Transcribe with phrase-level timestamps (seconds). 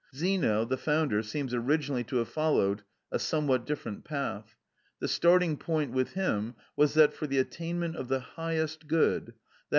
[0.15, 4.55] Zeno, the founder, seems originally to have followed a somewhat different path.
[4.99, 9.33] The starting point with him was that for the attainment of the highest good, _i.